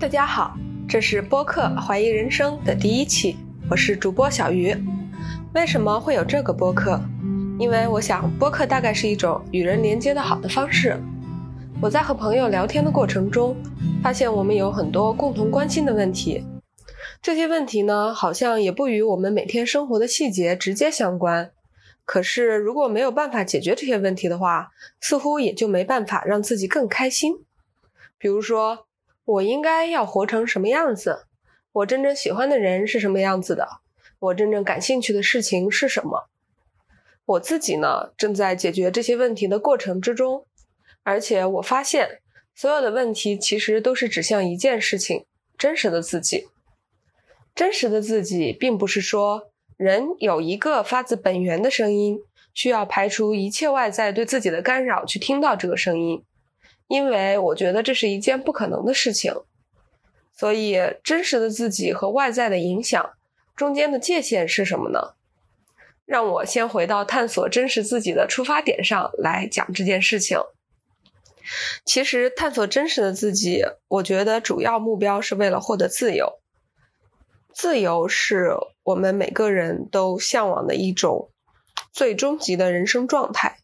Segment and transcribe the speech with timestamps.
[0.00, 0.56] 大家好，
[0.88, 3.36] 这是播客《怀疑人生》的第一期，
[3.68, 4.72] 我是主播小鱼。
[5.54, 7.00] 为什么会有这个播客？
[7.58, 10.96] 因为我想播客大概是一种与人连接的好的方式。
[11.82, 13.56] 我在和朋友聊天的过程中，
[14.00, 16.44] 发现我们有很多共同关心的问题。
[17.20, 21.50] 这些问题呢，好像也不与我们每天生活的细节直接相关。
[22.04, 24.68] 可是如果没有办法解决这些问题的话，
[25.00, 27.44] 似乎也就没办法让自己更开心。
[28.16, 28.84] 比如说。
[29.28, 31.26] 我应该要活成什么样子？
[31.72, 33.68] 我真正喜欢的人是什么样子的？
[34.20, 36.30] 我真正感兴趣的事情是什么？
[37.26, 40.46] 我自己呢，正在解决这些问题的过程之中，
[41.02, 42.22] 而且我发现，
[42.54, 45.26] 所有的问题其实都是指向一件事情：
[45.58, 46.48] 真实的自己。
[47.54, 52.18] 真实的自己，并不是说人有一个发自本源的声音，
[52.54, 56.24] 需要排除一切外在对自己的干扰去听到这个声音。
[56.88, 59.32] 因为我觉得这是一件不可能的事情，
[60.34, 63.12] 所以真实的自己和外在的影响
[63.54, 65.14] 中间的界限是什么呢？
[66.06, 70.38] 让我先回到探索真实自己的出发点上来讲这件事情。
[71.84, 76.40] 其实，探索真实的自己，我觉得主要目标是为了获得自由。
[77.52, 81.30] 自由是我们每个人都向往的一种
[81.92, 83.57] 最终极的人生状态。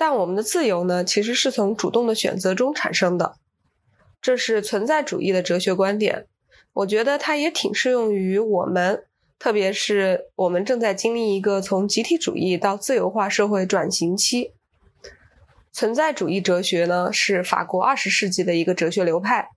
[0.00, 3.36] 但我们的自由呢，其实是从主动的选择中产生的，
[4.22, 6.26] 这是存在主义的哲学观点。
[6.72, 9.04] 我觉得它也挺适用于我们，
[9.38, 14.54] 特别是我们正在经历一个从集体主义到自由化社会转型期。
[15.70, 19.50] 存在主义哲学呢，是法国二十世纪的一个哲学流派，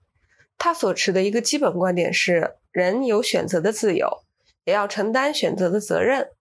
[0.57, 4.25] 它所持的一个基本观点是：人有选择的自由，
[4.66, 6.31] 也要承担选择的责任。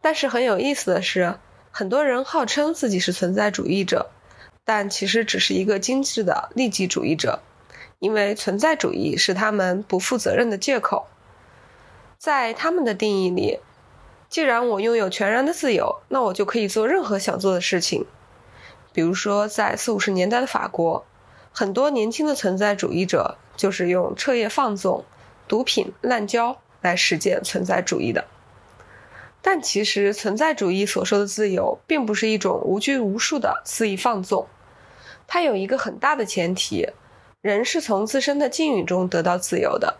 [0.00, 1.40] 但是很有意思的是。
[1.78, 4.08] 很多人号称自己是存在主义者，
[4.64, 7.40] 但其实只是一个精致的利己主义者，
[7.98, 11.06] 因为存在主义是他们不负责任的借口。
[12.16, 13.58] 在他们的定义里，
[14.30, 18.06] 既然我拥有全然的自由，那我就可以做任何想做的事情。
[18.94, 21.04] 比如说，在四五十年代的法国，
[21.52, 25.04] 很多年轻的存在主义者就是用彻夜放纵、
[25.46, 28.24] 毒品、滥交来实践存在主义的。
[29.48, 34.48] 但其实，存在主义所说的自由，并不是一种无拘无束的肆意放纵。
[35.28, 36.88] 它有一个很大的前提：
[37.42, 39.98] 人是从自身的境遇中得到自由的。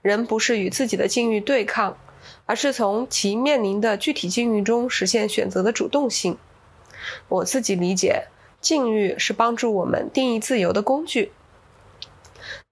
[0.00, 1.98] 人不是与自己的境遇对抗，
[2.46, 6.38] 而是从其面临的具体境遇中实现选择的主动性。
[7.28, 8.28] 我自己理解，
[8.62, 11.32] 境遇是帮助我们定义自由的工具。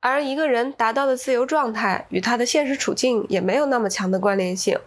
[0.01, 4.79] 而一个人达到的自由状态，与他的现实处境也没有那么强的关联性。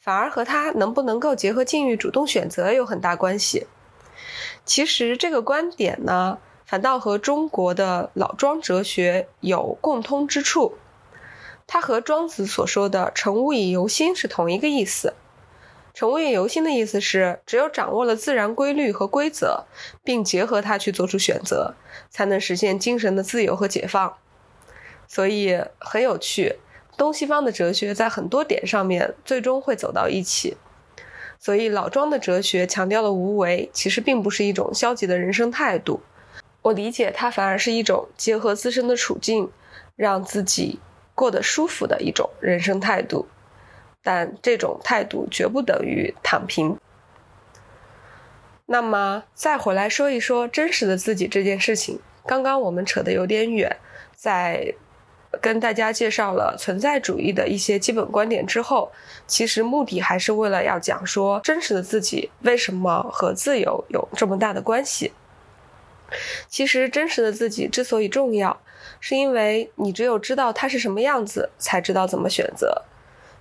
[0.00, 3.66] 反而和他能不能够结合境遇主动选择有很大关系。
[4.64, 10.74] 其实这个观点呢，反倒和中国的老庄哲学有共通之处。
[11.66, 15.14] 它和庄子所说的“乘无以由心”是同一个意思。
[15.94, 19.64] “乘无以由心”的意思是，只有掌握了自然规律和规则，
[20.02, 21.74] 并结合它去做出选择，
[22.08, 24.16] 才能实现精神的自由和解放。
[25.06, 26.56] 所以很有趣。
[26.96, 30.56] 东西方的哲学在很多点上面最终会走到一起，
[31.38, 36.02] 所以老庄的哲学强调的无为，其实并不是一种消极的人生态度。
[36.60, 39.50] 我理解它反而是一种结合自身的处境，
[39.96, 40.78] 让自己
[41.14, 43.26] 过得舒服的一种人生态度。
[44.02, 46.76] 但这种态度绝不等于躺平。
[48.66, 53.74] 那么再回来说一说真实的自己这件事情，刚刚我们扯得有点远，
[54.14, 54.74] 在。
[55.40, 58.90] 跟大家介绍了存在主义的一些基本观点之后，
[59.26, 65.12] 其实目的还是为了要讲说真实的自己为什么和自由有这么大的关系。
[66.48, 68.60] 其实真实的自己之所以重要，
[68.98, 72.82] 是因为你只有知道它是什么样子，才知道怎么选择。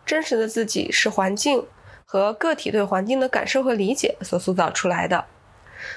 [0.05, 1.65] 真实的自己是环境
[2.05, 5.25] 和个体对环境的感受和理解所塑造出来的，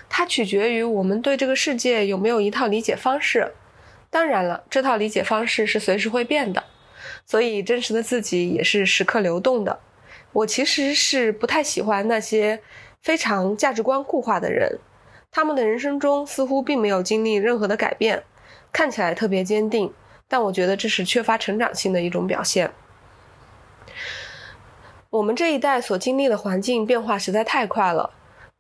[0.08, 3.52] 它取决于我们对这个世界有没有一套理解方式。
[4.12, 6.62] 当然了，这套理解方式是随时会变的，
[7.24, 9.80] 所以真实的自己也是时刻流动的。
[10.34, 12.60] 我其实是不太喜欢那些
[13.00, 14.78] 非常价值观固化的人，
[15.30, 18.22] 他们的人生中似乎并没有经历任何的改变，
[18.70, 19.90] 看起来特别坚定，
[20.28, 22.70] 但我觉得这是缺乏成长性的一种表现。
[25.08, 28.10] 我们这一代所经历的环境变化实在太快了。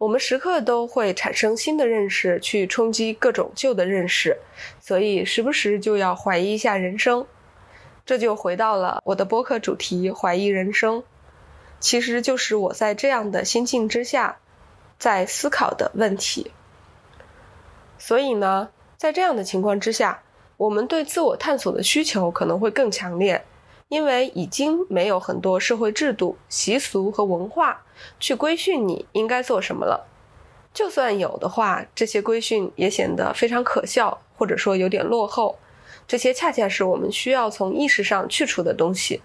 [0.02, 4.36] 我们时刻都会产生新的认识，去冲击各种旧的认识，
[4.80, 7.24] 所以时不时就要怀疑一下人生。
[8.04, 11.04] 这就回到了我的播客主题——怀疑人生，
[11.78, 14.38] 其实就是我在这样的心境之下
[14.98, 16.50] 在思考的问题。
[17.96, 20.24] 所以呢，在这样的情况之下，
[20.56, 23.44] 我们对自我探索的需求可能会更强烈，
[23.92, 27.84] 因为已经没有很多社会制度、习俗和文化
[28.18, 30.08] 去规训你应该做什么了。
[30.72, 35.58] 就算有的话，这些规训也显得非常可笑，或者说有点落后。
[36.08, 39.20] 这些恰恰是我们需要从意识上去除的东西。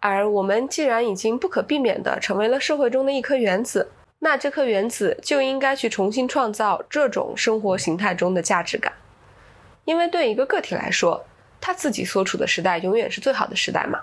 [0.00, 3.90] 而我们既然已经不可避免地成为了社会中的一颗原子，
[4.20, 8.94] 那这颗原子就应该去重新创造这种生活形态中的价值感。
[9.84, 11.26] 因为对一个个体来说，
[11.66, 14.02] 他自己所处的时代永远是最好的时代嘛。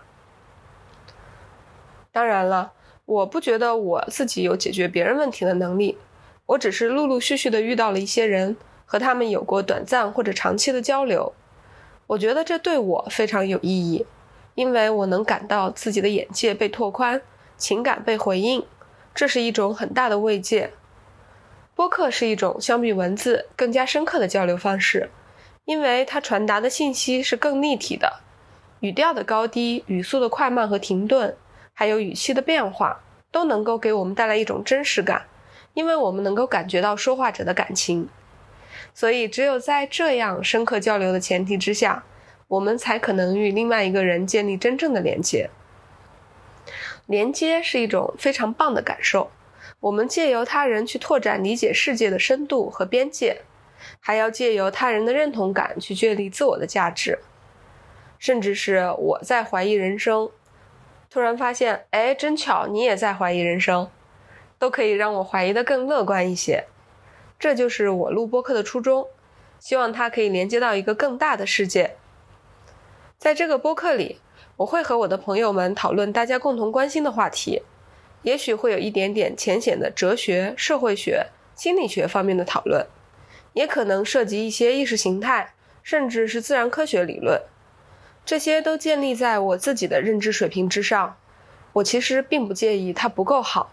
[2.11, 2.71] 当然了，
[3.05, 5.99] 我不觉得我自己有解决别人问题的能力，
[6.47, 8.57] 我只是陆陆续续的遇到了一些人。
[8.83, 11.33] 和他们有过短暂或者长期的交流，
[12.07, 14.05] 我觉得这对我非常有意义，
[14.53, 17.21] 因为我能感到自己的眼界被拓宽，
[17.55, 18.65] 情感被回应，
[19.15, 20.71] 这是一种很大的慰藉。
[21.73, 25.09] 播客是一种相比文字更加深刻的交流方式，
[25.65, 28.21] 因为它传达的信息是更立体的，
[28.79, 31.35] 语调的高低、语速的快慢和停顿，
[31.73, 35.27] 还有语气的变化，都能够给我们带来一种真实感，
[35.73, 38.09] 因为我们能够感觉到说话者的感情。
[38.93, 42.03] 所以，只有在这样深刻交流的前提之下，
[42.47, 45.49] 我们才可能与另外一个人建立真正的连接。
[47.05, 49.31] 连接是一种非常棒的感受，
[49.79, 53.41] 我们借由他人去拓展理解世界的深度和边界，
[53.99, 57.19] 还要借由他人的认同感去确立自我的价值，
[58.19, 60.29] 甚至是我在怀疑人生，
[61.09, 63.89] 突然发现，哎，真巧，你也在怀疑人生，
[64.59, 66.65] 都可以让我怀疑的更乐观一些。
[67.39, 69.07] 这就是我录播客的初衷，
[69.59, 71.95] 希望它可以连接到一个更大的世界。
[73.17, 74.19] 在这个播客里，
[74.57, 77.63] 我会和我的朋友们讨论大家共同关心的话题，
[78.21, 82.85] 也许会有一点点浅显的哲学、社会学、心理学方面的讨论，
[83.53, 85.53] 也可能涉及一些意识形态，
[85.83, 87.41] 甚至是自然科学理论。
[88.23, 91.17] 这些都建立在我自己的认知水平之上。
[91.73, 93.71] 我其实并不介意它不够好，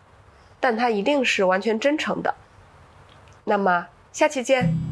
[0.61, 2.35] 但它一定是完全真诚的。
[3.45, 4.88] 那么，下期见。